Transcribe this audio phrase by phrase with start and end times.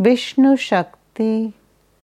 [0.00, 1.54] Vishnu Shakti.